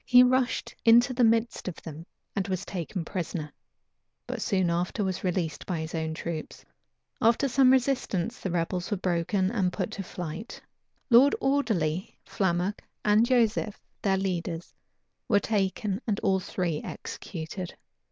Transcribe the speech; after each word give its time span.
He 0.07 0.23
rushed 0.23 0.73
into 0.83 1.13
the 1.13 1.23
midst 1.23 1.67
of 1.67 1.75
them, 1.83 2.07
and 2.35 2.47
was 2.47 2.65
taken 2.65 3.05
prisoner; 3.05 3.53
but 4.25 4.41
soon 4.41 4.71
after 4.71 5.03
was 5.03 5.23
released 5.23 5.67
by 5.67 5.79
his 5.81 5.93
own 5.93 6.15
troops. 6.15 6.65
After 7.21 7.47
some 7.47 7.69
resistance, 7.71 8.39
the 8.39 8.49
rebels 8.49 8.89
were 8.89 8.97
broken 8.97 9.51
and 9.51 9.71
put 9.71 9.91
to 9.91 10.01
flight.[*] 10.01 10.09
* 10.11 10.11
Polyd. 10.11 10.41
Virg. 10.41 10.41
p. 10.49 10.65
601. 11.05 11.21
Lord 11.21 11.35
Audley, 11.67 12.17
Flammoc, 12.25 12.79
and 13.05 13.25
Joseph, 13.27 13.79
their 14.01 14.17
leaders, 14.17 14.73
were 15.27 15.39
taken, 15.39 16.01
and 16.07 16.19
all 16.21 16.39
three 16.39 16.81
executed. 16.83 17.75